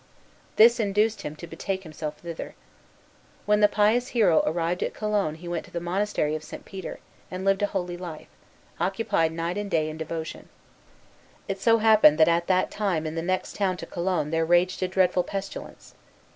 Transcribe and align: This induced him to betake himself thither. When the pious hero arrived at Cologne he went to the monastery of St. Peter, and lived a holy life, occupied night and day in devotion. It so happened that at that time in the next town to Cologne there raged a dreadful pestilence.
This 0.55 0.79
induced 0.79 1.21
him 1.21 1.35
to 1.35 1.45
betake 1.45 1.83
himself 1.83 2.17
thither. 2.17 2.55
When 3.45 3.59
the 3.59 3.67
pious 3.67 4.07
hero 4.07 4.41
arrived 4.47 4.81
at 4.81 4.95
Cologne 4.95 5.35
he 5.35 5.47
went 5.47 5.63
to 5.65 5.71
the 5.71 5.79
monastery 5.79 6.33
of 6.33 6.43
St. 6.43 6.65
Peter, 6.65 6.97
and 7.29 7.45
lived 7.45 7.61
a 7.61 7.67
holy 7.67 7.97
life, 7.97 8.25
occupied 8.79 9.31
night 9.31 9.59
and 9.59 9.69
day 9.69 9.89
in 9.91 9.97
devotion. 9.97 10.49
It 11.47 11.59
so 11.61 11.77
happened 11.77 12.17
that 12.17 12.27
at 12.27 12.47
that 12.47 12.71
time 12.71 13.05
in 13.05 13.13
the 13.13 13.21
next 13.21 13.55
town 13.55 13.77
to 13.77 13.85
Cologne 13.85 14.31
there 14.31 14.43
raged 14.43 14.81
a 14.81 14.87
dreadful 14.87 15.21
pestilence. 15.21 15.93